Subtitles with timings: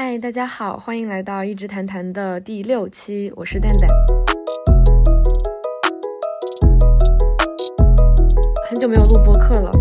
[0.00, 3.88] 嗨，大家好，欢迎来到一直谈谈的第六期，我是蛋蛋。
[8.70, 9.72] 很久没有录播客了。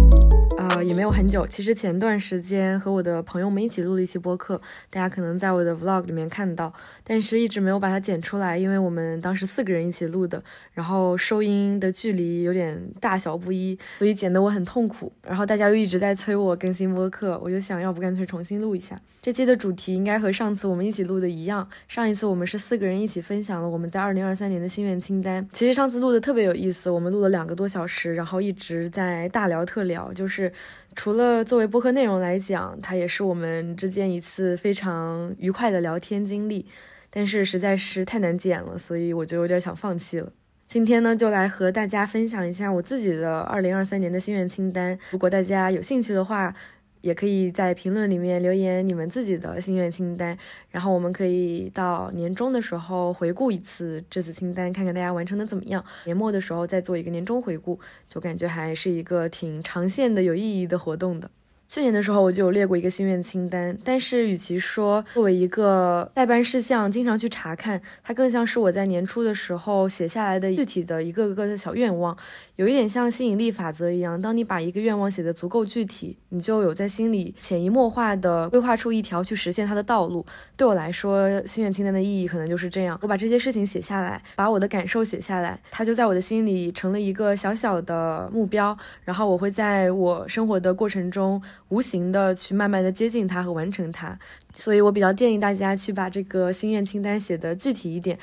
[0.98, 1.46] 没有很久。
[1.46, 4.60] 其实前段时间和我的朋友们一起录了一期播客，
[4.90, 6.74] 大家可能在我的 vlog 里面看到，
[7.04, 15.14] 但是一直没有把它剪出来，因为我们当时四个人一起录的，然后收音的距离有点大小不一，所以剪得我很痛苦。
[15.22, 19.00] 然后大家又一直在催我更新播客，我就想要不干脆重新录一下。
[19.22, 25.48] 这期的主题应该和上次我们一起录的一样，上一次我们是四个人一起分享了我们在二零二三年的心愿清单。
[25.54, 30.52] 其实上次录的特别有意思，我们录了两个多小时，然后一直在大聊特聊，就是。
[30.96, 36.66] 除了作为播客内容来讲，它也是我们之间一次非常愉快的聊天经历，
[37.10, 40.32] 但是实在是太难剪了，所以我就有点想放弃了。
[40.68, 45.00] 今天呢，就来和大家分享一下我自己的二零二三年的心愿清单。
[45.12, 46.54] 如果大家有兴趣的话，
[47.02, 50.38] 也可以在评论里面留言你们自己的心愿清单，
[50.70, 55.84] 然后我们可以到年终的时候回顾一次这次清单，看看大家完成的怎么样。
[56.06, 61.30] 年末的时候再做一个年终回顾，就感觉还是一个挺长线的、有意义的活动的。
[61.68, 72.18] 去年的时候我就有列过一个心愿清单，但是与其说作为一个代办事项经常去查看，它更像是我在年初的时候写下来的具体的一个个的小愿望，
[72.56, 80.26] 有一点像吸引力法则一样，当你把一个愿望写得足够具体，你就有在心里潜移默化的规划出一条去实现它的道路。
[80.56, 91.42] 对我来说，心愿清单的意义可能就是这样，我把这些事情写下来，把我的感受写下来，它就在我的心里成了一个小小的目标，然后我会在我生活的过程中。
[91.70, 94.18] 无形的去慢慢的接近它和完成它，
[94.56, 98.18] 所以我比较建议大家去把这个心愿清单写的具体一点，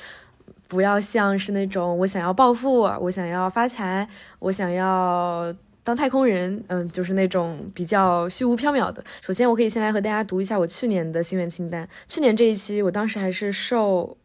[0.67, 4.07] 不要像是那种我想要暴富，我想要发财，
[4.39, 9.03] 我想要当太空人，嗯，就是那种比较虚无缥缈的。
[9.21, 11.87] 首先，我可以先来和大家读一下我去年的心愿清单。
[12.07, 14.17] 去年这一期，我当时还是受。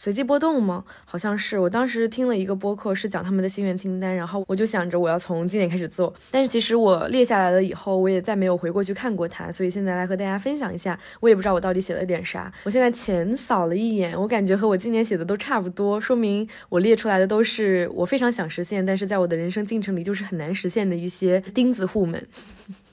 [0.00, 0.84] 随机波动吗？
[1.04, 1.58] 好像是。
[1.58, 6.14] 我当时听了一个播客，是讲他们的心愿清单，然后我就想着我要从今年开始做。
[6.30, 10.96] 但是其实我列下来了以后，我也再没有回过去看过它，所以现在来和大家分享一下。
[11.18, 12.52] 我也不知道我到底写了点啥。
[12.62, 22.24] 我现在浅扫了一眼，我感觉和我今年写的都差不多，说明我列出来的都是我非常想实现，但是在我的人生进程里就是很难实现的一些钉子户们。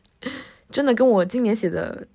[0.71, 2.07] 真的跟我今年写的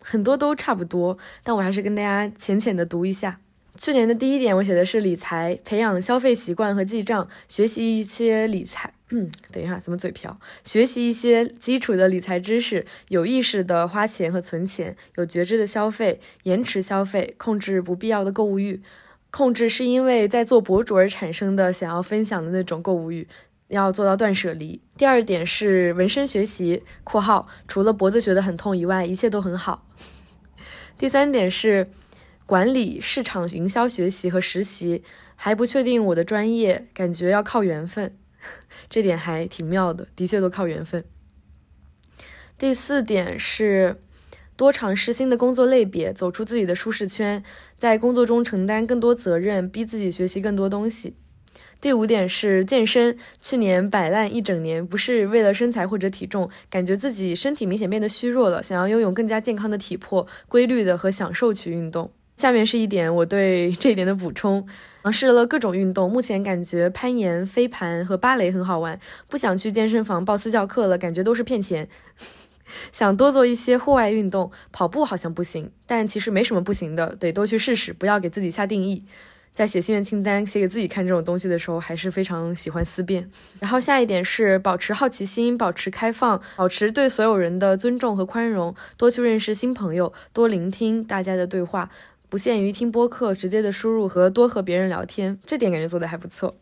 [0.00, 3.40] 很多都差不多，但我还是跟大家浅浅的读一下。
[3.76, 8.92] 去年的第一点，我写的是理财，培养消费习惯和记账，学习一些理财。
[9.10, 10.36] 嗯，等一下，怎么嘴瓢？
[10.64, 18.82] 学习一些基础的理财知识，有意识的花钱和存钱，有觉知的消费，延迟消费，控制不必要的购物欲。
[19.30, 23.28] 控制是因为在做博主而产生的想要分享的那种购物欲，
[23.68, 24.80] 要做到断舍离。
[24.96, 29.86] 第二点是纹身学习（括号除了脖子觉得很痛以外，一切都很好）。
[30.98, 31.88] 第三点是。
[32.46, 35.02] 管理、市场营销、学习和实习
[35.34, 38.16] 还不确定我的专业，感觉要靠缘分，
[38.88, 41.04] 这点还挺妙的，的确都靠缘分。
[42.56, 44.00] 第四点是
[44.56, 47.42] 多尝试新的工作类别，走出自己的舒适圈，
[47.76, 51.16] 在工作中承担更多责任，逼自己学习更多东西。
[51.80, 62.12] 第五点是健身，去年摆烂一整年，不是为了身材或者体重，感觉自己身体明显变得虚弱了，想要拥有更加健康的体魄，规律的和享受去运动。
[62.36, 64.66] 下面是一点我对这一点的补充，
[65.02, 71.88] 尝试了各种运动，目前感觉攀岩、飞盘和芭蕾很好玩，不想去健身房报私教课了，感觉都是骗钱。
[72.92, 79.02] 想多做一些户外运动，跑步好像不行，但其实没什么不行的，得多去试试，不要给自己下定义。
[79.54, 83.30] 在写心愿清单、写给自己看这种东西的时候，还是非常喜欢思辨。
[83.58, 91.88] 然后下一点是保持好奇心，保持开放，保持对所有人的尊重和宽容，多去认识新朋友，多聆听大家的对话。
[92.28, 96.56] 不限于听播客，直接的输入和多和别人聊天，这点感觉做的还不错。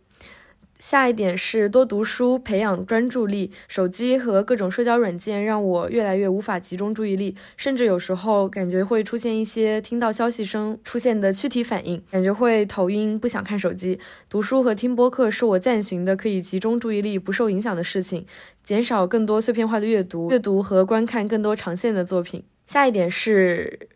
[0.81, 3.51] 下一点是多读书，培养专注力。
[3.69, 13.99] 手机和各种社交软件让我越来越无法集中注意力，甚至有时候感觉会出现一些听到消息声出现的躯体反应，感觉会头晕，不想看手机。
[14.29, 18.27] 读书和听播客是我暂寻的可以集中注意力不受影响的事情，
[18.63, 22.43] 减少更多碎片化的阅读，阅读和观看更多长线的作品。
[22.67, 23.94] 下一点是。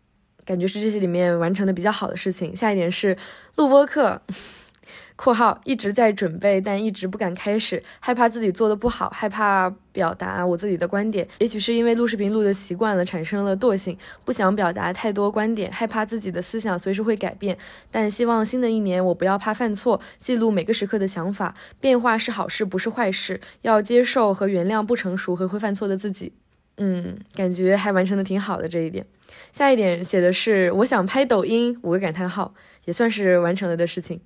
[0.49, 2.55] 感觉是这些里面完成的比较好的事情。
[2.55, 3.15] 下一点是
[3.55, 4.19] 录播课
[5.15, 11.27] （括号一直在准备，但一直不敢开始，害怕自己做的不好，害怕表达我自己的观点。
[11.37, 17.55] 也许是因为录视频录的习惯了，产生了惰性，不想表达太多观点，害怕自己的思想随时会改变。
[17.91, 21.53] 但希望新的一年我不要怕犯错，记录每个时刻的想法。
[21.79, 23.39] 变化是好事，不是坏事。
[23.61, 26.33] 要接受和原谅不成熟和会犯错的自己。
[26.79, 29.05] 嗯，感觉还完成的挺好的这一点。
[29.51, 32.53] 下一点写的是我想拍抖音五个感叹号，
[32.85, 34.21] 也算是完成了的事情。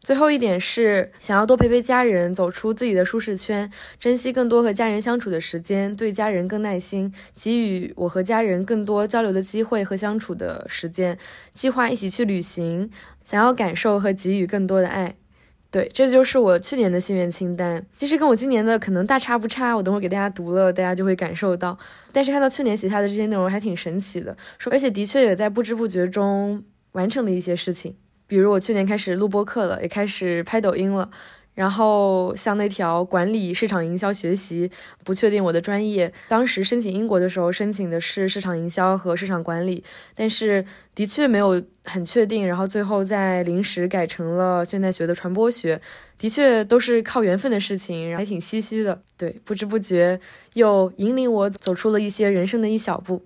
[0.00, 11.18] 最后一点是想要多陪陪家人，走出自己的舒适圈，珍惜更多和家人相处的时间，对家人更耐心，给予我和家人更多交流的机会和相处的时间，
[11.54, 12.90] 计划一起去旅行，
[13.24, 15.16] 想要感受和给予更多的爱。
[15.74, 17.84] 对，这就是我去年的心愿清单。
[17.98, 21.76] 其实跟我今年的可能大差不差，我等会给大家读了，大家就会感受到。
[22.12, 26.62] 但是看到去年写下的这些内容还挺神奇的，说而且的确也在不知不觉中
[26.92, 27.92] 完成了一些事情。
[28.28, 31.10] 比如我去年开始录播课了，也开始拍抖音了。
[31.54, 34.70] 然后像那条管理市场营销学习，
[35.04, 36.12] 不确定我的专业。
[36.28, 39.82] 当时申请英国的时候，申请的是市场营销和市场管理，
[40.14, 40.64] 但是
[40.94, 42.46] 的确没有很确定。
[42.46, 45.80] 然后最后在临时改成了现在学的传播学，
[46.18, 49.00] 的确都是靠缘分的事情，还挺唏嘘的。
[49.16, 50.18] 对，不知不觉
[50.54, 53.24] 又引领我走出了一些人生的一小步。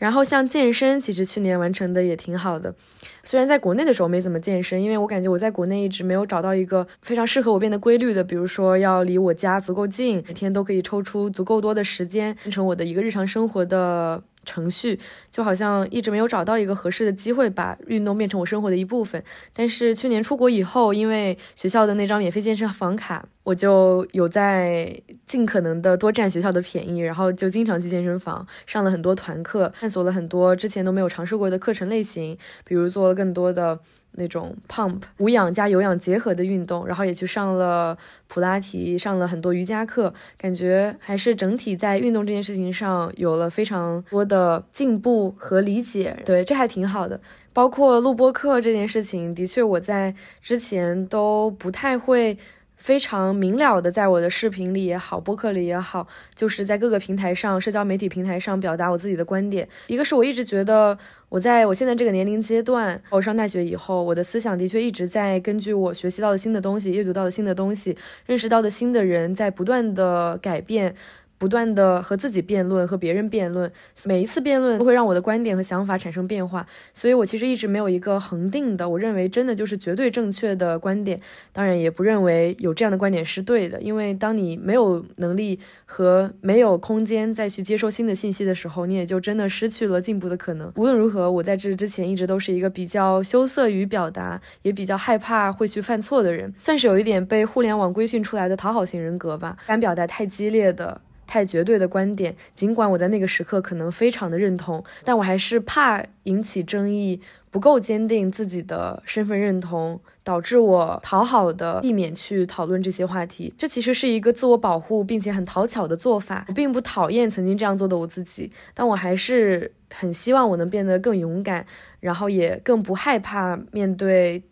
[0.00, 2.74] 然后像健身，其实去年完成的也挺好的。
[3.22, 14.22] 虽然在国内的时候没怎么健身，因为我感觉我在国内一直没有找到一个非常适合我变得规律的，比如说要离我家足够近，每天都可以抽出足够多的时间，变成我的一个日常生活的。
[14.44, 14.98] 程序
[15.30, 19.22] 就好像一直没有找到一个合适的机会把运动变成我生活的一部分。
[19.52, 33.78] 但是去年出国以后，因为学校的那张免费健身房卡，我就有在尽可能的多占学校的便宜，然后就经常去健身房上了很多团课，探索了很多之前都没有尝试过的课程类型，比如做了更多的。
[34.12, 37.96] 那种 pump 无氧加有氧结合的运动，然后也去上了
[38.28, 46.16] 普拉提，上了很多瑜伽课，感觉还是整体在运动这件事情上有了非常多的进步和理解。
[46.24, 47.20] 对，这还挺好的。
[47.52, 52.36] 包括录播课这件事情，的确我在之前都不太会。
[52.80, 59.68] 非常明了的，在我的视频里也好，播客里也好，就是在各个平台上、社交媒体平台上表达我自己的观点。
[59.86, 60.96] 一个是我一直觉得，
[61.28, 67.94] 我在我现在这个年龄阶段，我上大学以后，我的思想的确一直在根据我学习到的新的东西、阅读到的新的东西、
[68.24, 70.94] 认识到的新的人，在不断的改变。
[71.40, 73.72] 不断的和自己辩论，和别人辩论，
[74.04, 81.18] 每一次辩论都会让我的观点和想法产生变化，所以我其实一直没有一个恒定的，我认为真的就是绝对正确的观点。
[81.50, 90.70] 当然，也不认为有这样的观点是对的，因为当你没有能力和没有空间再去接收新的信息的时候，你也就真的失去了进步的可能。
[90.76, 101.00] 无论如何，我在这之前一直都是一个比较羞涩于表达，也比较害怕会去犯错的人，算是有一点被互联网规训出来的讨好型人格吧，敢表达太激烈的。
[101.30, 107.20] 太绝对的观点，尽管我在那个时刻可能非常的认同，但我还是怕引起争议，
[107.52, 113.54] 不够坚定自己的身份认同，导致我讨好的避免去讨论这些话题。
[113.56, 116.44] 这其实是一个自我保护并且很讨巧的做法。
[116.48, 121.64] 我并不讨厌曾经这样做的我自己，但我还是很希望我能变得更勇敢，
[122.00, 124.42] 然后也更不害怕面对。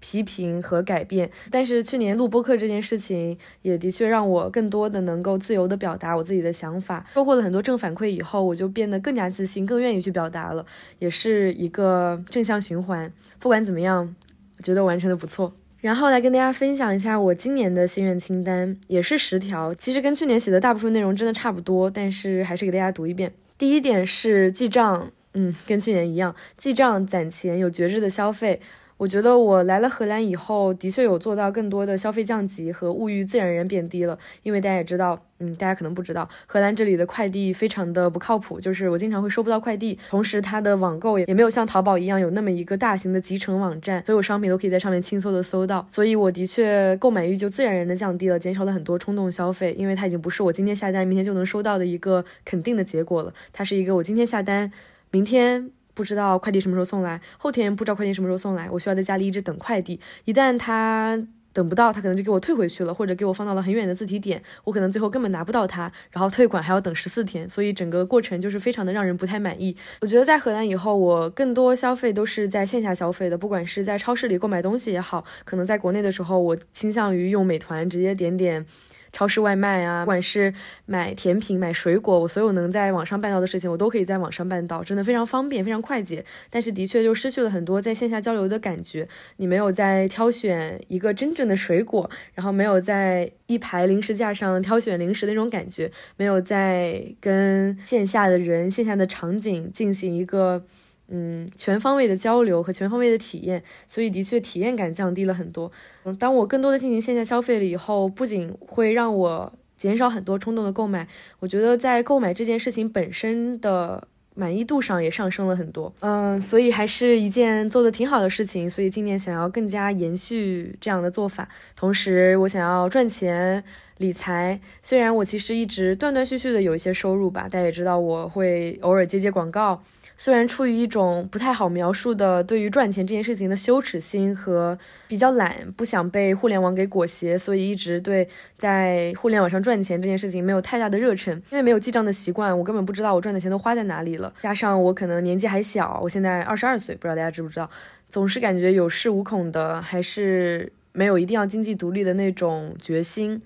[0.00, 10.64] 批评和改变，但是去年录播课这件事情也的确让我更多的能够自由的表达我自己的想法，收获了很多正反馈以后，我就变得更加自信，更愿意去表达了，
[10.98, 13.12] 也是一个正向循环。
[13.38, 14.14] 不管怎么样，
[14.56, 15.52] 我觉得完成的不错。
[15.80, 23.32] 然后来跟大家分享一下我今年的心愿清单，也是十条，其实跟去年写的大部分内容真的差不多，但是还是给大家读一遍。
[23.56, 28.60] 第一点是记账，嗯，跟去年一样，记账攒钱，有节制的消费。
[29.00, 34.18] 我觉得我来了荷兰以后，的确有做到更多的消费降级和物欲自然而然变低了。
[34.42, 39.98] 因为大家也知道，嗯，大家可能不知道，荷兰这里的快递非常的不靠谱，就是我经常会收不到快递。
[40.10, 45.88] 同时，它的网购也也没有像淘宝一样有那么一个大型的集成网站，所有商品都可以在上面轻松的搜到。
[45.90, 49.74] 所以我的确购买欲就自然而然的降低了，减少了很多冲动消费。
[49.78, 54.70] 因为它已经不是我今天下单明天就能收到的一个肯定的结果了，它是一个我今天下单，
[55.10, 55.70] 明天。
[56.00, 60.00] 不知道快递什么时候送来，后天不知道快递什么时候送来，我需要在家里一直等快递。
[60.24, 69.76] 一旦他等不到，他可能就给我退回去了，或者给我放到了很远的自提点，我可能最后根本拿不到它，然后退款还要等十四天，所以整个过程就是非常的让人不太满意。
[70.00, 78.64] 我觉得在荷兰以后，我更多消费都是在线下消费的，不管是在超市里购买东西也好，可能在国内的时候，我倾向于用美团直接点点。
[79.12, 80.52] 超市外卖啊，不管是
[80.86, 86.24] 买甜品、买水果，我所有能在网上办到的事情，我都可以在网上办到，真的非常方便，非常快捷。
[86.48, 89.08] 但是的确就失去了很多在线下交流的感觉。
[89.36, 100.64] 你没有在挑选一个真正的水果，然后没有在一排零食架上挑选零食的那种感觉，没有在跟线下的人、线下的场景进行一个。
[101.10, 105.70] 嗯，全方位的交流和全方位的体验，所以的确体验感降低了很多。
[106.04, 111.06] 嗯，当我更多的进行线下消费了以后，不仅会让我减少很多冲动的购买。
[111.40, 115.92] 我觉得在购买这件事情本身的满意度上也上升了很多。
[116.00, 118.70] 嗯，所以还是一件做的挺好的事情。
[118.70, 123.62] 所以今年想要更加延续这样的做法，同时我想要赚钱。
[123.98, 129.82] 理财虽然我其实一直断断续续的有一些收入吧，大家也知道我会偶尔接接广告。
[130.22, 141.34] 虽然出于一种不太好描述的对于赚钱这件事情的羞耻心和比较懒，不想被互联网给裹挟，所以一直对在互联网上赚钱这件事情没有太大的热忱。
[141.50, 144.30] 因为没有记账的习惯，我根本不知道我赚的钱都花在哪里了。
[144.42, 147.70] 加上我可能年纪还小，我现在二十二岁，不知道大家知不知道，
[148.10, 153.40] 总是感觉有恃无恐的，还是没有一定要经济独立的那种决心。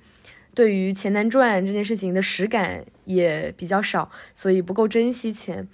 [0.56, 5.68] 对于钱难赚这件事情的实感也比较少，所以不够珍惜钱。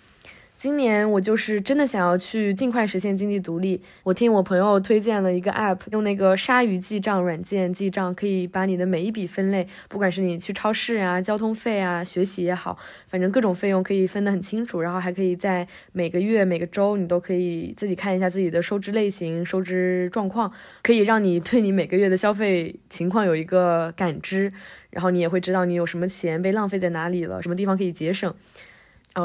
[0.61, 3.81] 今年我就是真的想要去尽快实现经济独立。
[4.03, 12.77] 我听我朋友推荐了一个 app，用那个鲨鱼记账软件记账，可以把你的每一笔分类，不管是你去超市啊、交通费啊、学习也好，
[13.07, 14.83] 反正各种费用可以分得很清楚。
[14.83, 20.53] 然后还可以在每个月、每个周，你都可以自己看一下自己的收支类型、收支状况，
[20.83, 24.53] 可以让你对你每个月的消费情况有一个感知，
[24.91, 28.35] 然后你也会知道你有什么钱被浪费在哪里了，什么地方可以节省。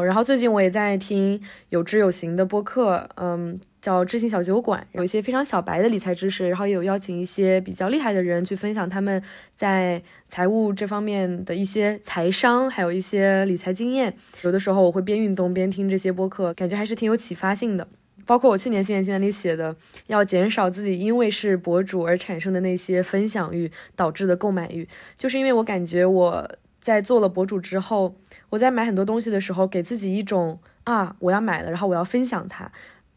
[0.03, 9.21] 然后最近我也在听有知有行的播客，嗯，叫知行小酒馆，有一些非常小白的理财知识，然后也有邀请一些比较厉害的人去分享他们
[9.55, 14.15] 在财务这方面的一些财商，还有一些理财经验。
[14.43, 17.87] 有的时候我会边运动边听这些播客，感觉还是挺有启发性的。
[18.25, 19.75] 包括我去年新年清单里写的，
[20.07, 24.87] 要减少自己因为是博主而产生的那些分享欲导致的购买欲，
[25.17, 26.49] 就是因为我感觉我。
[26.85, 28.15] 在做了博主之后，
[28.51, 32.71] 我在买很多东西的时候，给自己一种啊，我要买了，然后我要分享它。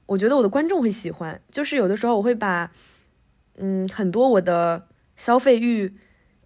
[0.06, 1.38] 我觉得我的观众会喜欢。
[1.50, 2.70] 就是有的时候我会把，
[3.58, 5.94] 嗯，很多我的消费欲。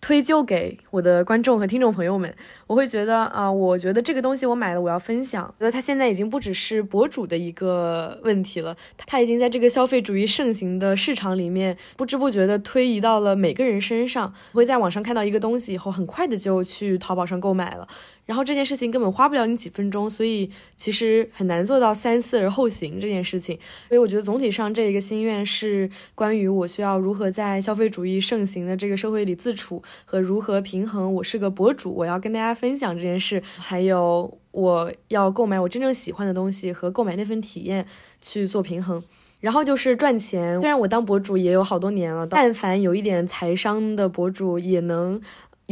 [0.02, 2.35] 推就给我的观众和听众朋友们，
[2.66, 5.47] 我会觉得啊，我觉得这个东西我买了，我要分享。
[5.61, 14.35] 觉得它现在已经不只是博主的一个问题了，它已经在这个消费主义盛行的市场里面，不知不觉的推移到了每个人身上。
[14.52, 17.87] 会在网上看到一个东西以后，很快的就去淘宝上购买了。
[18.24, 23.58] 然后这件事情根本花不了你几分钟，所以其实很难做到三思而后行这件事情。
[23.88, 37.84] 所以我觉得总体上这一个心愿是关于我需要如何在消费主义盛行的这个社会里自处，和如何平衡我是个博主，我要跟大家分享这件事，还有我要购买我真正喜欢的东西和购买那份体验
[38.20, 39.02] 去做平衡。
[39.40, 45.20] 然后就是赚钱，虽然我当博主也有好多年了，但凡有一点财商的博主也能。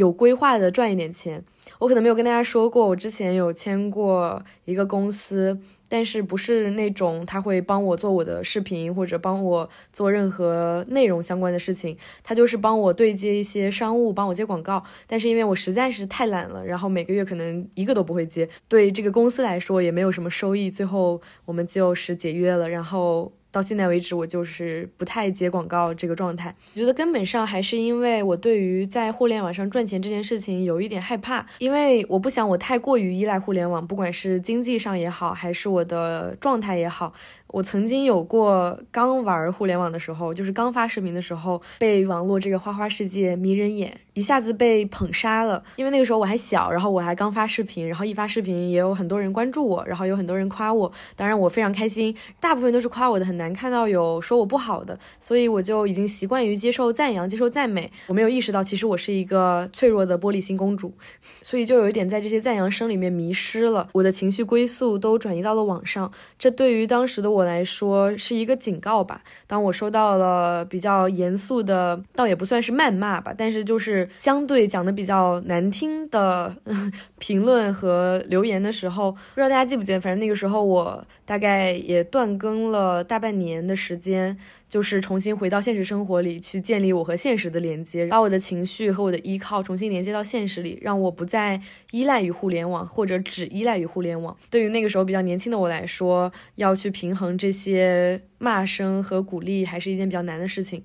[0.01, 1.45] 有规划的赚一点钱，
[1.79, 14.83] 我可能没有跟大家说过，我之前有签过一个公司，但是不是那种他会帮我做我的视频或者帮我做任何内容相关的事情，他就是帮我对接一些商务，帮我接广告。
[15.07, 23.31] 但是因为我实在是太懒了，然后每个月可能一个都不会接，对这个公司来说也没有什么收益，最后我们就是解约了，然后。
[23.51, 26.55] 到现在为止，我就是不太接广告这个状态。
[26.75, 37.13] 我觉得根本上还是因为我对于在互联网上赚钱这件事情有一点害怕，因为我不想我太过于依赖互联网，不管是经济上也好，还是我的状态也好。
[37.53, 45.63] 我曾经有过刚玩互联网的时候，就是刚发视频的时候，被网络这个花花世界迷人眼，一下子被捧杀了。
[45.75, 57.91] 因为那个时候我还小，然后我还刚发视频，然后一发视频也有很多人关注我，然后有很多人夸我，当然我非常开心，大部分都是夸我的，很难看到有说我不好的，所以我就已经习惯于接受赞扬、接受赞美。
[58.07, 60.93] 我没有意识到，其实我是一个脆弱的玻璃心公主，
[61.43, 66.13] 所以就有一点在这些赞扬声里面迷失了，我的情绪归宿都转移到了网上。
[66.39, 67.40] 这对于当时的我。
[67.41, 69.23] 我来说是一个警告吧。
[69.47, 76.55] 当我收到了比较严肃的，倒也不算是谩骂吧，但是就是相对讲的比较难听的
[77.19, 80.01] 评论和留言的时候，不知道大家记不记得？
[80.01, 84.37] 反正那个时候我大概也断更了大半年的时间。
[84.71, 91.61] 就是重新回到现实生活里去建立我和现实的连接，把我的情绪和我的依靠重新连接到现实里，让我不再
[91.91, 94.35] 依赖于互联网或者只依赖于互联网。
[94.49, 100.85] 对于那个时候比较年轻的我来说，要去平衡这些骂声和鼓励，还是一件比较难的事情。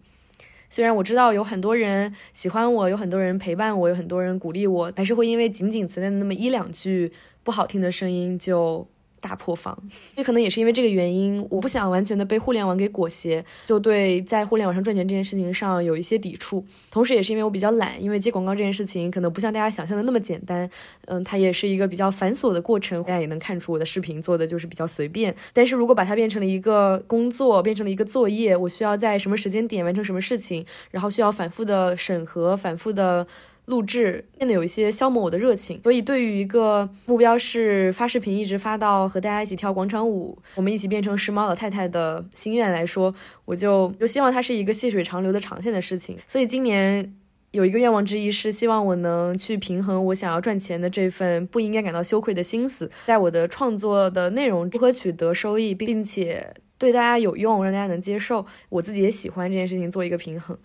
[0.68, 7.14] 虽然我知道有很多人喜欢我，有很多人陪伴我，有很多人鼓励我，还是会因为仅仅存在那么一两句
[7.44, 8.88] 不好听的声音就。
[9.26, 9.76] 大破防，
[10.16, 16.64] 也可能也是因为这个原因，我不想完全的被互联网给裹挟，就对在互联网上赚钱这件事情上有一些抵触。
[16.92, 20.70] 同时，也是因为我比较懒，因为接广告这件事情可能不像大家想象的那么简单，
[21.06, 23.02] 嗯，它也是一个比较繁琐的过程。
[23.02, 25.36] 大家也能看出我的视频做的就是比较随便。
[25.52, 33.26] 但是如果把它变成了一个工作，变成了一个作业，我需要在什么时间点完成什么事情，然后需要反复的审核，反复的。
[33.66, 43.14] 录制变得有一些消磨我的热情，所以对于一个目标是发视频一直发到和大家一起跳广场舞，我们一起变成时髦老太太的心愿来说，
[43.46, 46.18] 我就就希望它是一个细水长流的长线的事情。
[46.28, 47.14] 所以今年
[47.52, 60.56] 有一个愿望之一是希望我能去平衡我想要赚钱的这份不应该感到羞愧的心思，在我的创作的内容如何取得收益，并且对大家有用，让大家能接受，我自己也喜欢这件事情，做一个平衡。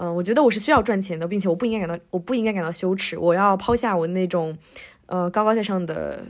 [0.00, 3.18] 嗯，我觉得我是需要赚钱的，并且我不应该感到我不应该感到羞耻。
[3.18, 4.56] 我要抛下我那种，
[5.06, 6.22] 呃，高高在上的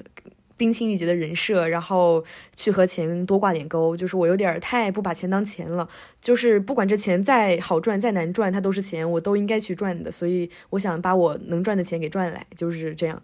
[0.56, 2.24] 冰清玉洁的人设，然后
[2.56, 3.94] 去和钱多挂点钩。
[3.94, 5.86] 就是我有点太不把钱当钱了。
[6.18, 10.10] 就是不管这钱再好赚再难赚，它都是钱，我都应该去赚的。
[10.10, 13.22] 所以我想把我能赚的钱给赚来，就是这样。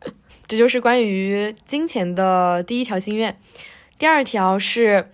[0.46, 3.34] 这就是关于金钱的第一条心愿。
[3.98, 5.08] 第二条是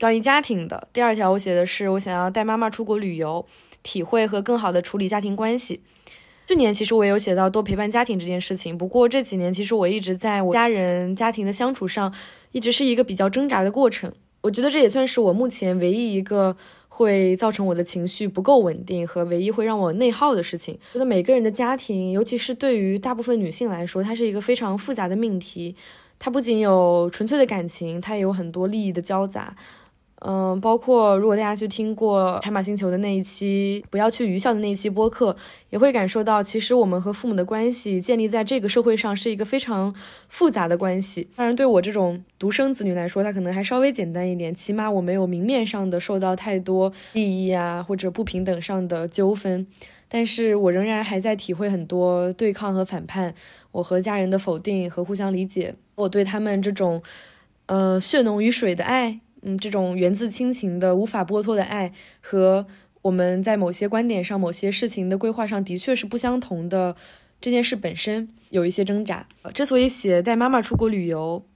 [0.00, 0.88] 关于家庭的。
[0.94, 3.46] 第二条我写的是我想要带妈妈出国旅游。
[3.86, 5.80] 体会和更好的处理家庭关系。
[6.48, 12.12] 去年其实我也有写到多陪伴家庭这件事情，不过这几年其实我一直在我家人家庭的相处上，
[12.50, 14.12] 一直是一个比较挣扎的过程。
[14.42, 16.56] 我觉得这也算是我目前唯一一个
[16.88, 20.78] 会造成我的情绪不够稳定和唯一会让我内耗的事情。
[20.92, 25.74] 觉得每个人的家庭，尤其是对于大部分女性来说，它是一个非常复杂的命题。
[26.18, 29.56] 它不仅有纯粹的感情，它也有很多利益的交杂。
[30.20, 35.36] 嗯，包括如果大家去听过海马星球的那一期，不要去愚孝的那一期播客，
[35.68, 39.94] 也会感受到，其实我们和父母的关系建立在这个社会上是一个非常
[40.28, 41.28] 复杂的关系。
[41.36, 49.66] 当然，对我这种独生子女来说，它可能还稍微简单一点，起码我没有明面上的受到太多利益啊或者不平等上的纠纷。
[50.08, 53.34] 但是我仍然还在体会很多对抗和反叛，
[53.70, 57.02] 我和家人的否定和互相理解，我对他们这种，
[57.66, 59.20] 呃，血浓于水的爱。
[59.46, 62.66] 嗯，这种源自亲情的无法剥脱的爱，和
[63.02, 66.96] 我们在某些观点上、某些事情的规划上的确是不相同的。
[67.40, 69.24] 这件事本身有一些挣扎。
[69.54, 71.46] 之所以写带妈妈出国旅游，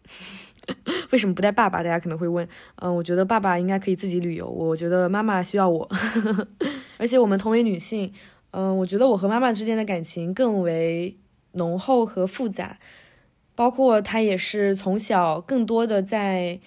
[1.10, 1.82] 为什么不带爸爸？
[1.82, 2.46] 大家可能会问。
[2.76, 5.90] 嗯，我觉得爸爸应该可以自己旅游，我觉得妈妈需要我。
[6.96, 8.12] 而且我们同为女性，
[8.52, 11.16] 嗯，我觉得我和妈妈之间的感情更为
[11.54, 12.78] 浓厚和复杂，
[13.56, 16.60] 包括她也是从小更多的在。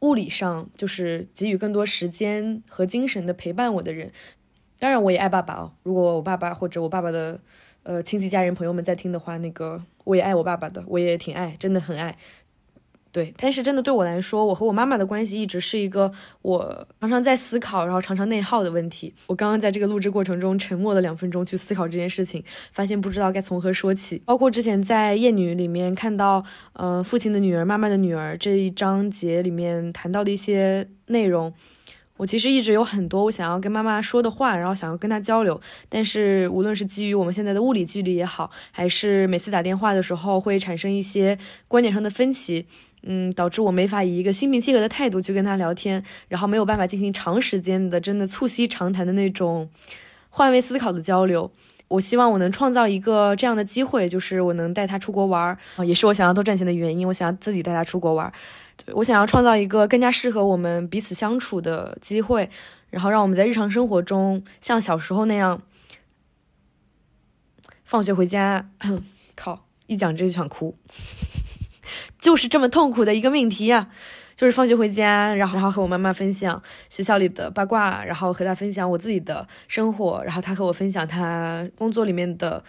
[0.00, 4.12] 物理上就是给予更多时间和精神的陪伴我的人，
[4.78, 5.72] 当然我也爱爸爸哦。
[5.82, 7.40] 如果我爸爸或者我爸爸的
[7.82, 12.16] 呃亲戚家人朋友们在听的话，那个我也爱我爸爸的，我也挺爱，真的很爱。
[13.16, 19.10] 对，但是真的对我来说，我和我妈妈的关系一直是一个我常常在思考，然后常常内耗的问题。
[19.28, 24.20] 我刚刚在这个录制过程中沉默了两分钟去思考这件事情，发现不知道该从何说起。
[24.26, 31.54] 包括之前在《厌女》里面看到，呃，父亲的女儿、妈妈的女儿这一章节里面谈到的一些内容，
[32.18, 35.58] 我其实一直有很多我想要跟妈妈说的话，然后想要跟她交流。
[35.88, 42.66] 但是无论是基于我们现在的物理距离也好，还是每次打电话的时候会产生一些观点上的分歧。
[43.06, 49.70] 嗯，导致我没法以一个心平气和的态度去跟他聊天，然后没有办法进行长时间的、真的促膝长谈的那种
[50.28, 51.50] 换位思考的交流。
[51.88, 57.06] 我希望我能创造一个这样的机会，就是我能带他出国玩儿，也是我想要多赚钱的原因。
[57.06, 58.32] 我想要自己带他出国玩儿，
[58.92, 62.50] 我想要创造一个更加适合我们彼此相处的机会，
[62.90, 65.62] 然后让我们在日常生活中像小时候那样，
[67.84, 68.68] 放学回家，
[69.36, 70.74] 靠，一讲这就想哭。
[72.18, 73.88] 就是这么痛苦的一个命题呀，
[74.34, 82.62] 就是放学回家，然后然后和我妈妈分享学校里的八卦，然后和她分享我自己的生活，然后她和我分享她工作里面的。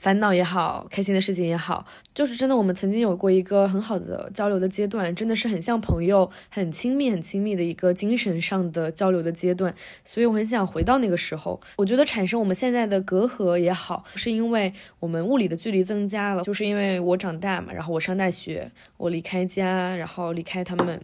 [0.00, 1.84] 烦恼也好，开心的事情也好，
[2.14, 9.74] 就是真的，我们曾经有过一个很好的交流的阶段，真的是很像朋友，很亲密、很亲密的一个精神上的交流的阶段。
[10.02, 11.60] 所以我很想回到那个时候。
[11.76, 20.98] 我觉得产生我们现在的隔阂也好，是因为我们物理的距离增加了，就是因为我长大嘛，然后我上大学，我离开家，然后离开他们，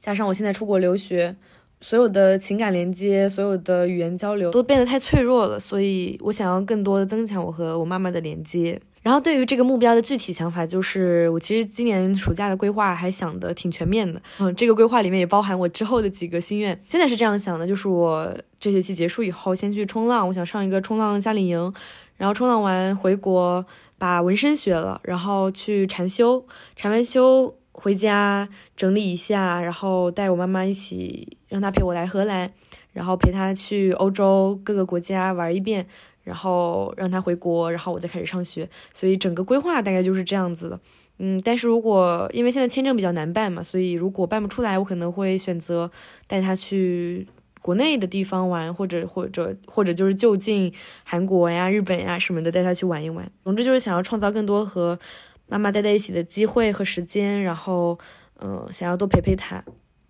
[0.00, 1.34] 加上我现在出国留学。
[1.84, 8.80] 所有的情感连接，所有的语言交流都变得太脆弱了，所以我想要更多的增强我和我妈妈的连接。
[9.02, 16.80] 然后对于这个目标的具体想法，就是我其实今年暑假的规划还想的挺全面的，嗯，这个规划里面也包含我之后的几个心愿。
[16.86, 21.74] 现在是这样想的，就是我这学期结束以后先去冲浪，我想上一个冲浪夏令营，
[22.16, 23.62] 然后冲浪完回国
[23.98, 27.54] 把纹身学了，然后去禅修，禅完修。
[27.84, 32.50] 回家整理一下，然后带我妈妈一起，让她陪我来荷兰，
[32.94, 35.86] 然后陪她去欧洲各个国家玩一遍，
[36.22, 38.66] 然后让她回国，然后我再开始上学。
[38.94, 40.80] 所以整个规划大概就是这样子的。
[41.18, 45.90] 嗯，但是如果因为现在签证比较难办嘛，所以如果办不出来，我可能会选择
[46.26, 47.28] 带她去。
[47.60, 50.70] 国内的地方玩，或者或者或者就是就近
[51.02, 53.26] 韩国呀、日本呀什么的带他去玩一玩。
[53.42, 54.98] 总之就是想要创造更多和
[55.54, 57.96] 妈妈待在一起的机会和时间，然后
[58.40, 59.62] 嗯，想要多陪陪他。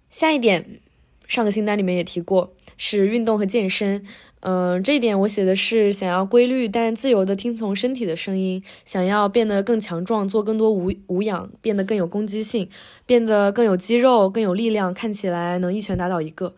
[0.08, 0.80] 下一点，
[1.28, 4.02] 上个清单里面也提过，是运动和健身。
[4.40, 12.70] 嗯，这一点我写的是想要规律但自由的听从身体的声音，想要变得更强壮，做更多无无氧，变得更有攻击性，
[13.04, 16.54] 变得更有肌肉，更有力量，看起来能一拳打倒一个。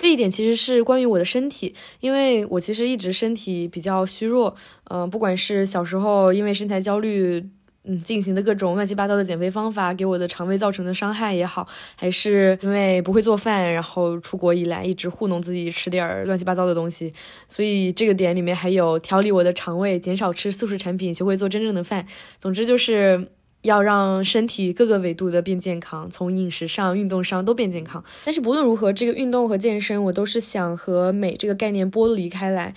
[0.00, 4.54] 这一点其实是关于我的身体，因为我其实一直身体比较虚弱，
[4.90, 7.48] 嗯，不管是小时候因为身材焦虑。
[7.86, 17.12] 嗯，进行的各种乱七八糟的减肥方法给我的肠胃造成的伤害也好，还是因为不会做饭，然后出国以来一直糊弄自己吃点乱七八糟的东西，
[17.46, 22.06] 所以这个点里面还有调理我的肠胃，减少吃速食产品，学会做真正的饭。
[22.38, 23.28] 总之就是
[23.64, 28.02] 要让身体各个维度的变健康，从饮食上、运动上都变健康。
[28.24, 32.72] 但是不论如何，这个运动和健身，我都是想和美这个概念剥离开来，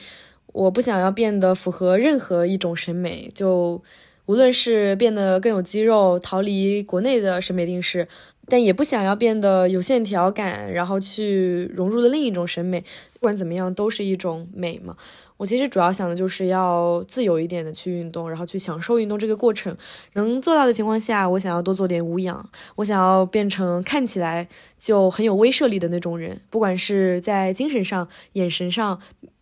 [0.53, 3.83] 我不想要变得符合任何一种审美，就。
[4.27, 8.09] 无论是变得更有肌肉，逃离国内的审美定式，
[8.47, 12.81] 但也不想要变得有线条感，然后去融入了另一种审美。
[13.13, 14.97] 不管怎么样，都是一种美嘛。
[15.37, 19.75] 我其实主要想的就是要自由一点的去运动，然后去享受运动这个过程。
[20.13, 22.49] 能做到的情况下，我想要多做点无氧。
[22.75, 24.47] 我想要变成看起来
[24.77, 28.99] 就很有威慑力的那种人，不管是在精神上、眼神上。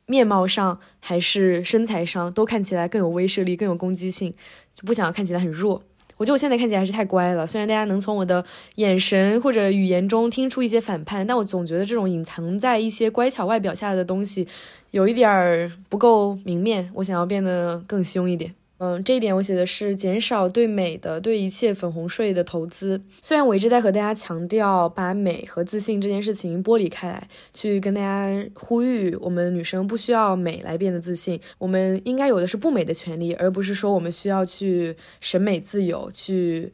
[0.08, 4.32] 面貌上还是身材上都看起来更有威慑力，更有攻击性，
[4.72, 5.82] 就不想要看起来很弱。
[6.18, 8.44] 我觉得我现在看起来还是太乖了，虽然大家能从我的
[8.76, 14.48] 眼神或者语言中听出一些反叛，但我总觉得这种隐藏在一些乖巧外表下的东西，
[14.92, 16.90] 有一点儿不够明面。
[16.94, 18.54] 我想要变得更凶一点。
[18.78, 23.02] 嗯，这一点我写的是减少对美的、对一切粉红税的投资。
[23.22, 36.74] 虽然我一直在和大家强调把美和自信这件事情剥离开来，去跟大家呼吁，我们女生不需要美来变得自信，我们应该有的是不美的权利，而不是说我们需要去审美自由去。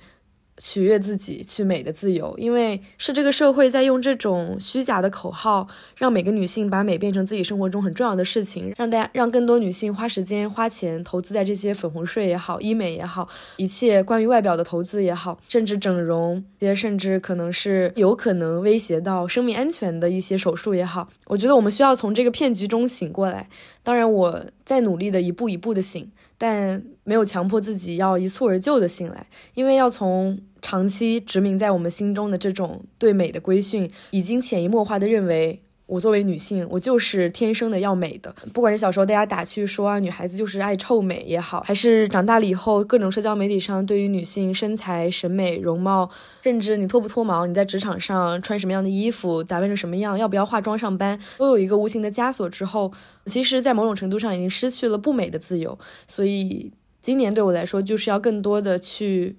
[0.64, 16.46] 取悦自己去美的自由，因为是这个社会在用这种虚假的口号，让每个女性把美变成自己生活中很重要的事情，让大家让更多女性花时间花钱投资在这些粉红税也好，医美也好，一切关于外表的投资也好，甚至整容，
[16.76, 23.50] 甚至可能是有可能威胁到生命安全的一些手术也好，我觉得我们需要从这个骗局中醒过来。
[23.82, 30.38] 当然，我在努力的一步一步的醒，但没有强迫自己要一蹴而就的醒来，因为要从。
[30.62, 38.34] 长期殖民在我们心中的这种对美的规训，已经潜移默化的认为，我作为女性，我就是天生的要美的。
[38.54, 46.10] 不管是小时候大家打趣说啊，女孩子就是爱臭美也好，还是长大了以后各种社交媒体上对于女性身材、审美、容貌，
[46.44, 52.48] 甚至你脱不脱毛，你在职场上穿什么样的衣服，打扮成什么样，要不要化妆上班，都有一个无形的枷锁。
[52.48, 52.94] 之后，
[53.26, 55.78] 其实，在某种程度上已经失去了不美的自由。
[56.08, 56.72] 所以，
[57.02, 59.36] 今年对我来说，就是要更多的去。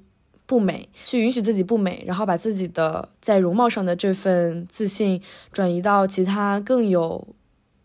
[0.53, 5.19] 不美，去允许自己不美，然后把自己的在容貌上的这份自信
[5.51, 7.27] 转移到其他更有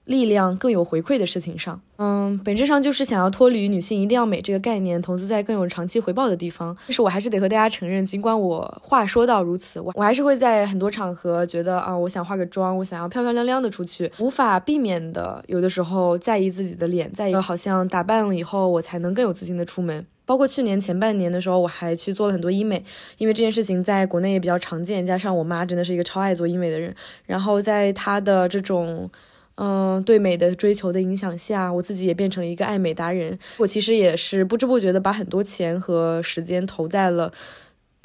[0.03, 1.79] 力量、更有回馈的事情上。
[1.95, 6.75] 嗯，本质上就是想要脱离女性一定要美这个概念，投资在更有长期回报的地方。
[6.87, 20.05] 但是我还是得和大家承认，尽管我话说到如此，我我还是会在很多场合觉得啊，我想化个妆，我想要漂漂亮亮的出去，无法避免的，有的时候在意自己的脸，在意好像打扮了以后我才能更有自信的出门。
[20.27, 22.83] 包括去年前半年的时候，我还去做了很多医美，
[23.17, 25.03] 因为这件事情在国内也比较常见。
[25.03, 26.93] 加上我妈真的是一个超爱做医美的人，
[27.25, 29.09] 然后在她的这种，
[29.55, 33.39] 嗯，对美的追求的影响下，我自己也变成了一个爱美达人。
[33.57, 37.31] 我其实也是不知不觉的把很多钱和时间投在了。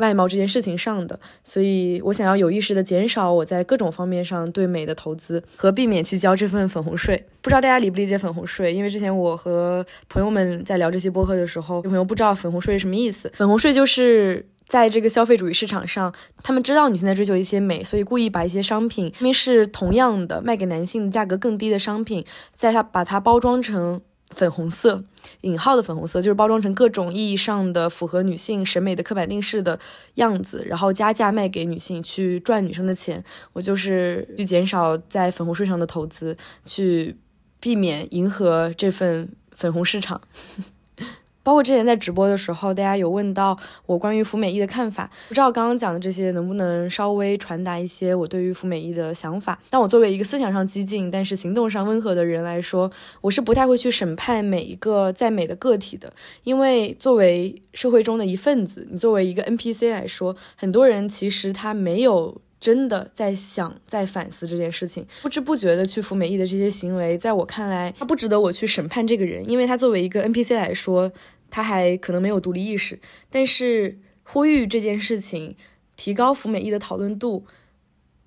[0.02, 7.24] 外貌这件事情上的，所以我想要有意识的减少我在各种方面上对美的投资，和避免去交这份粉红税。
[7.40, 8.74] 不知道大家理不理解粉红税？
[8.74, 13.30] 因为之前我和朋友们在聊这些播客的时候，有朋友不知道粉红税是什么意思。
[13.36, 16.12] 粉红税就是在这个消费主义市场上，
[16.42, 24.00] 他们知道女性在追求一些美，所以故意把一些商品明明是同样的卖给男性价格更低的商品，在它把它包装成。
[24.34, 25.04] 粉红色，
[25.42, 29.78] 引号的粉红色，就是包装成各种意义上的符合女性审美的刻板定式的
[30.14, 33.22] 样子，然后加价卖给女性去赚女生的钱。
[33.52, 37.16] 我就是去减少在粉红税上的投资，去
[37.60, 40.20] 避免迎合这份粉红市场。
[41.42, 49.58] 包括之前在直播的时候，大家有问到我关于服美役的看法，不知道刚刚讲的这些能不能稍微传达一些我对于服美役的想法。
[49.70, 56.12] 但我作为一个思想上激进，但是行动上温和的人来说，我是不太会去审判每一个在美的个体的，
[56.44, 62.40] 因为作为社会中的一份子，你作为一个 NPC 来说，很多人其实他没有。
[62.62, 71.10] 真的在想、在反思这件事情，不知不觉的去服美役的这些行为，在我看来，他不值得我去审判这个人，因为他作为一个 NPC 来说，
[71.50, 72.96] 他还可能没有独立意识。
[73.28, 75.56] 但是呼吁这件事情，
[75.96, 77.44] 提高服美役的讨论度，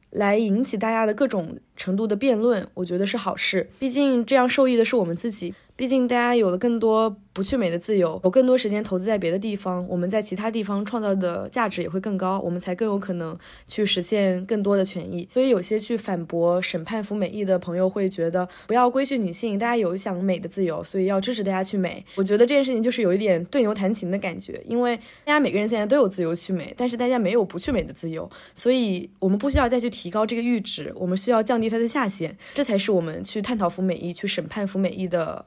[0.09, 3.69] 来引起大家的各种程度的辩论，我觉得是好事。
[3.79, 5.55] 毕竟这样受益的是我们自己。
[5.77, 15.27] 毕竟大家有了更多不去美的自由，有更多时间投资在别的地方，我们在其他地方创造的价值也会更高，我们才更有可能去实现更多的权益。
[15.33, 22.01] 所以有些去反驳审判服美役的朋友会觉得，不要规训女性，大家有想美的自由，所以要支持大家去美。
[22.15, 24.95] 我觉得这件事情就是有一点对牛弹琴的感觉，因为
[25.25, 35.45] 大家每个人现在都有自由去美，但是大家没有不去美的自由，所以我们不需要再去提高这个阈值，我们需要降低它的下限，这才是我们去探讨服美役、去审判服美役的。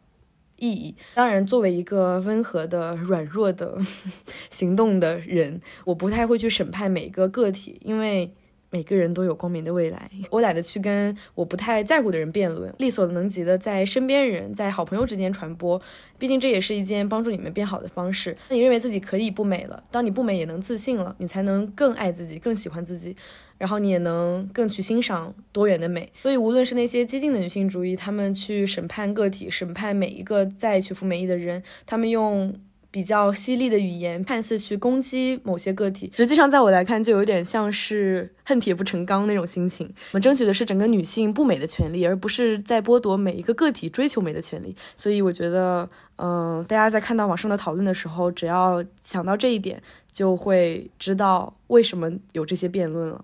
[0.58, 3.78] 意义当然，作为一个温和的、软弱的、
[4.50, 8.30] 行动的人，我不太会去审判每一个个体，因为
[8.70, 10.10] 每个人都有光明的未来。
[10.30, 15.80] 我懒得去跟我不太在乎的人辩论，力所能及的在身边人、在好朋友之间传播。
[16.18, 18.36] 毕竟这也是一件帮助你们变好的方式。
[18.48, 23.16] 那你认为自己可以不美了，当你不美也能自信了，你才能更爱自己、更喜欢自己。
[23.58, 32.54] 然后你也能更去欣赏多元的美，所以无论是那些激进的女性主义，他们去审判个体，审判每一个在去服美役的人，他们用
[32.90, 39.86] 比较犀利的语言，看似去攻击某些个体，实际上在我来看，就有点像是恨铁不成钢那种心情。
[39.86, 44.74] 我们争取的是整个女性不美的权利，而不是在剥夺每一个个体追求美的权利。
[44.96, 53.22] 所以我觉得，嗯，大家在看到网上的讨论的时候，只要想到这一点，就会知道为什么有这些辩论了。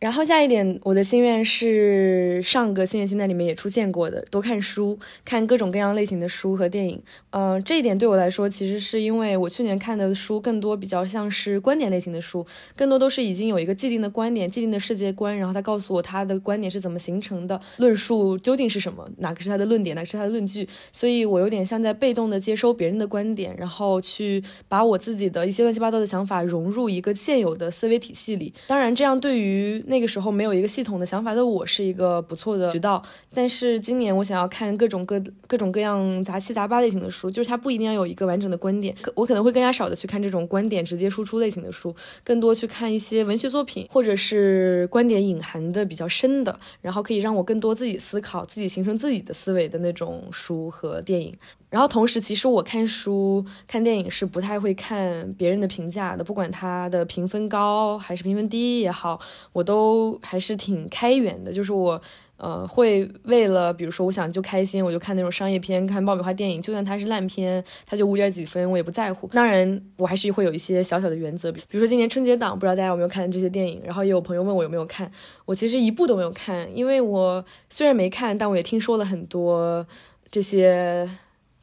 [0.00, 7.02] 然后下一点，我的心愿是上个心愿清单里面也出现过的，多看书，看各种各样类型的书和电影。
[7.30, 20.68] 嗯，这一点对我来说，其实是因为我去年看的书更多比较像是观点类型的书，更多都是已经有一个既定的观点、既定的世界观，然后他告诉我他的观点是怎么形成的，论述究竟是什么，哪个是他的论点，哪个是他的论据。
[20.92, 28.54] 所以我有点像在被动的接收别人的观点，然后去把我自己的一些乱七八糟的想法融入一个现有的思维体系里。
[28.68, 33.02] 当然，这样对于那个时候没有一个系统的想法的我是一个不错的渠道，
[33.34, 51.34] 但是今年我想要看各种各各种各样杂七杂八类型的书，就是它不一定要有一个完整的观点，我可能会更加少的去看这种观点直接输出类型的书，更多去看一些文学作品，或者是观点隐含的比较深的，然后可以让我更多自己思考、自己形成自己的思维的那种书和电影。
[51.70, 59.20] 然后同时，其实我看书、看电影是不太会看别人的评价的，不管它的评分高还是评分低也好，
[59.52, 61.52] 我都还是挺开源的。
[61.52, 62.00] 就是我，
[62.38, 69.26] 呃，会为了比如说我想就开心，我就看那种商业片、看爆米花电影，就算它是烂片，它就五点几分，我也不在乎。
[69.26, 73.82] 当然，我还是会有一些小小的原则，比如说今年春节档，不知道大家有没有看这些电影。
[73.84, 75.12] 然后也有朋友问我有没有看，
[75.44, 79.86] 我其实一部都没有看，因为我虽然没看，但我也听说了很多
[80.30, 81.06] 这些。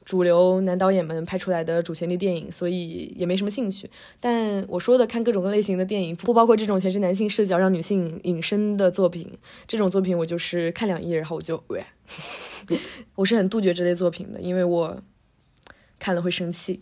[0.05, 3.89] 主流男导演们拍出来的主旋律电影，所以也没什么兴趣。
[4.19, 9.37] 但我说的看各种各类型的电影，不包括这种全是男性视角让女性隐身的作品。
[9.67, 11.61] 这种作品我就是看两页，然后我就，
[13.15, 15.01] 我是很杜绝这类作品的，因为我
[15.97, 16.81] 看了会生气。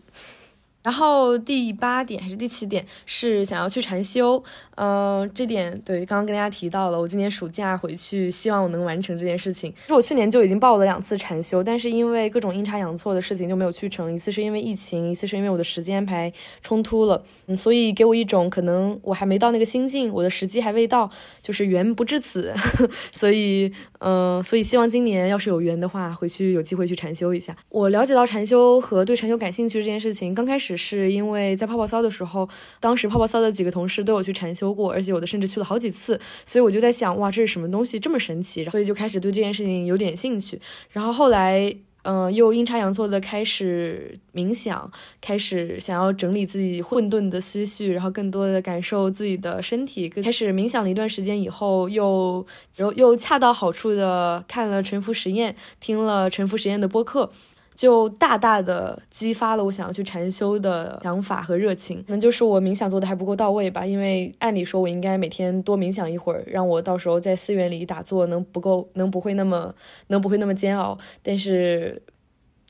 [0.84, 4.44] 然后第八点还是第七点是想要去禅修，
[4.76, 9.72] 嗯，这点对，刚刚跟大家提到了，我今年暑假回去，希望我能完成这件事情。
[9.72, 14.14] 其实我去年就已经报了两次禅修，但是因为各种阴差阳错的事情就没有去成。
[14.14, 21.10] 一次是因为疫情，一次是因为我的时间安排冲突了，嗯，所以给我一种可能我还没到那个心境，我的时机还未到，
[21.42, 22.54] 就是缘不至此，
[23.14, 27.56] 所以，嗯，所以希望今年要是有缘的话，回去有机会去禅修一下。
[27.70, 30.73] 我了解到禅修和对禅修感兴趣这件事情，刚开始。
[30.74, 38.66] 只是因为在泡泡骚的时候，当时泡泡骚的几个同事都有去禅修过，而且有的甚至去了好几次，所以我就在想，哇，这是什么东西这么神奇？
[38.66, 40.60] 所以就开始对这件事情有点兴趣。
[40.90, 50.10] 然后后来，嗯，又阴差阳错的开始冥想，开始想要整理自己混沌的思绪，然后更多的感受自己的身体。
[50.10, 52.44] 开始冥想了一段时间以后，又
[52.78, 57.32] 又又恰到好处的看了沉浮实验，听了沉浮实验的播客。
[57.76, 63.86] 就大大的激发了我想要去禅修的想法和热情，可能就是我冥想做的还不够到位吧。
[63.86, 69.74] 因为按理说我应该每天多冥想一会儿，让我到时候在寺院里打坐能不够，能不会那么
[70.08, 70.98] 能不会那么煎熬。
[71.22, 72.02] 但是，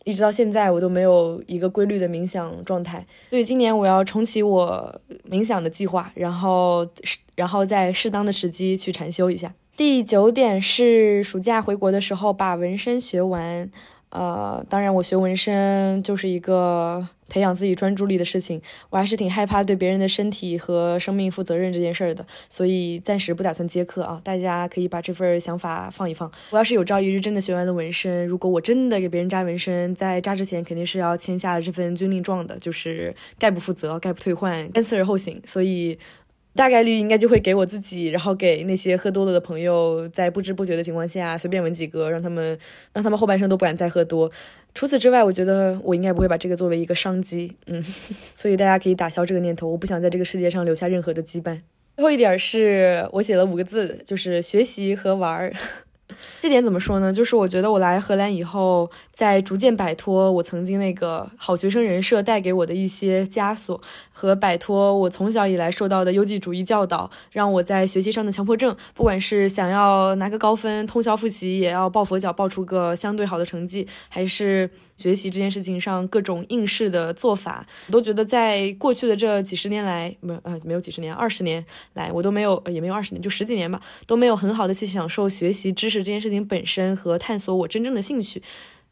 [0.05, 3.05] 一直到现在我都没有一个规律的冥想状态。
[3.29, 6.87] 所以今年我要重启我冥想的计划，然后
[7.35, 9.53] 然后在适当的时机去禅修一下。
[9.75, 13.69] 第九点是暑假回国的时候把纹身学完。
[14.13, 24.21] 呃，当然我学纹身就是一个培养自己专注力的事情，我还是挺害怕对别人的身体和生命负责任这件事儿的，所以暂时不打算接客啊。
[24.23, 26.31] 大家可以把这份想法放一放。
[26.51, 35.41] 我要是有朝一日真的学完了纹身，如果我真的给别人扎纹身，在扎之前肯定是要签下这份军令状的，就是概不负责、概不退换、三思而后行。
[35.43, 35.97] 所以。
[36.55, 42.57] 大概率应该就会给我自己，然后给那些喝多了的朋友，在不知不觉的情况下随便闻几个，让他们
[42.93, 44.31] 让他们后半生都不敢再喝多。
[44.75, 47.81] 除此之外，我觉得我应该不会把这个作为一个商机，嗯，
[48.35, 49.67] 所以大家可以打消这个念头。
[49.67, 51.59] 我不想在这个世界上留下任何的羁绊。
[51.95, 55.53] 最后一点是我写了五个字，就是学习和玩儿。
[56.41, 57.11] 这点怎么说呢？
[57.11, 74.69] 就是我觉得我来荷兰以后，在逐渐摆脱我曾经那个好学生人设带给我的一些枷锁，和摆脱我从小以来受到的优绩主义教导，让我在学习上的强迫症，不管是想要拿个高分，通宵复习也要抱佛脚抱出个相对好的成绩，还是。
[74.95, 88.43] 学习这件事情上各种应试的做法，我都觉得在过去的这几十年来，没呃没有几十年，二十年来，我都没有也没有二十年，就十几年吧，都没有很好的去享受学习知识这件事情本身和探索我真正的兴趣。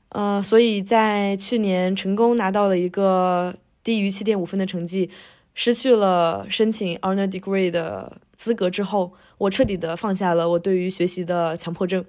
[0.10, 5.10] 呃，所以在去年成功拿到了一个低于七点五分的成绩，
[5.54, 12.04] 失去了申请 honor degree 的资格之后，我彻底的放下了我对于学习的强迫症。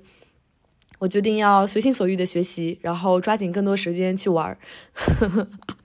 [0.98, 4.58] 我决定要随心所欲的学习，然后抓紧更多时间去玩儿。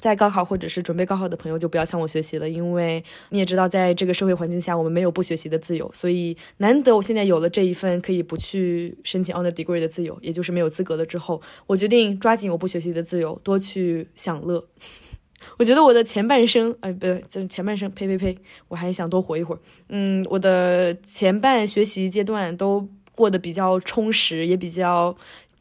[0.00, 5.90] 在高考或者是准备高考的朋友就不要向我学习了，因为你也知道，在这个社会环境下，我们没有不学习的自由。
[5.92, 14.64] 所以难得我现在有了这一份可以不去申请 honor degree 的自由，也就是没有资格了之后，我决定抓紧我不学习的自由，多去享乐。
[15.58, 18.36] 我觉得我的前半生，哎，不对，就是前半生，呸呸呸，
[18.68, 19.58] 我还想多活一会儿。
[19.88, 22.88] 嗯，我的前半学习阶段都。
[23.18, 25.12] 过得比较充实，也比较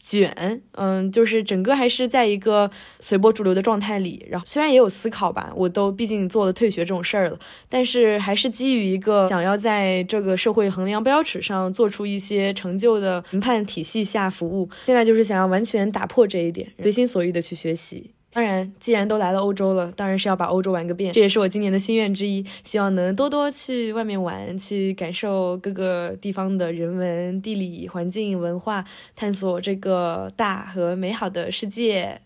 [0.08, 4.26] 卷，嗯，就是整个还是在一个随波逐流的状态里。
[4.30, 14.70] 然后虽然也有思考吧，我都毕竟做了退学这种事儿了，但是还是基于一个想要在这个社会衡量标尺上做出一些成就的评判体系下服务。
[14.86, 18.12] 现在就是想要完全打破这一点，随心所欲的去学习。
[18.30, 21.12] 当然，既然都来了欧洲了，当然是要把欧洲玩个遍。
[21.14, 28.86] 这也是我今年的心愿之一，希望能多多去外面玩，去感受各个地方的人文、地理环境、文化，
[29.16, 32.22] 探索这个大和美好的世界。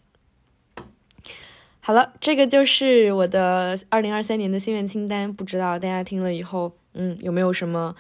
[1.80, 5.32] 好了，这个就是我的二零二三年的心愿清单。
[5.32, 7.96] 不知道大家听了以后，嗯，有没有什么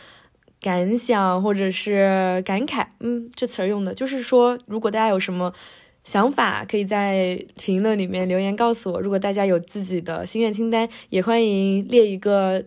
[0.59, 2.87] 感想或者是感慨？
[2.99, 5.53] 嗯，这词儿用的就是说，如果大家有什么。
[6.03, 8.99] 想法可以在评论里面留言告诉我。
[8.99, 12.63] 如果大家有自己的心愿清单，也欢迎列一个。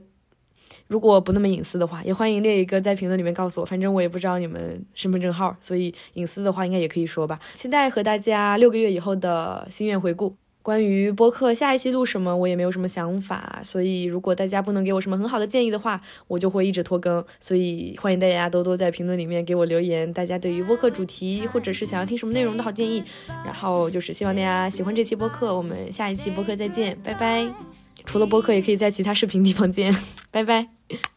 [0.87, 3.66] 如果不那么隐私的话，也欢迎列一个在评论里面告诉我。
[3.66, 7.40] 反正我也不知道你们身份证号，所以隐私的话应该也可以说吧。
[7.55, 10.37] 期待和大家六个月以后的心愿回顾。
[10.64, 17.22] 关于播客下一期录什么，我也没有什么想法，所以如果大家不能给我什么很好的建议的话，我就会一直拖更。
[17.38, 23.05] 所以欢迎大家多多在评论里面给我留言，大家对于播客主题或者是想要听什么内容的好建议。
[23.44, 27.46] 然后就是希望大家喜欢这期播客，我们下一期播客再见，拜拜。
[28.07, 29.94] 除了播客，也可以在其他视频地方见，
[30.31, 31.13] 拜拜。